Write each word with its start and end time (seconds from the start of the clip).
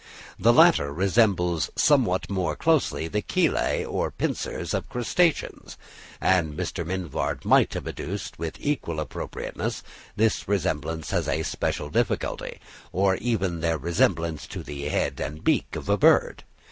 The 0.39 0.51
latter 0.51 0.91
resembles 0.91 1.69
somewhat 1.75 2.27
more 2.27 2.55
closely 2.55 3.07
the 3.07 3.21
chelæ 3.21 3.87
or 3.87 4.09
pincers 4.09 4.73
of 4.73 4.89
Crustaceans; 4.89 5.77
and 6.19 6.57
Mr. 6.57 6.83
Mivart 6.83 7.45
might 7.45 7.75
have 7.75 7.87
adduced 7.87 8.39
with 8.39 8.57
equal 8.59 8.99
appropriateness 8.99 9.83
this 10.15 10.47
resemblance 10.47 11.13
as 11.13 11.27
a 11.27 11.43
special 11.43 11.91
difficulty, 11.91 12.59
or 12.91 13.15
even 13.17 13.59
their 13.59 13.77
resemblance 13.77 14.47
to 14.47 14.63
the 14.63 14.85
head 14.85 15.19
and 15.19 15.43
beak 15.43 15.75
of 15.75 15.87
a 15.87 15.99
bird. 15.99 16.45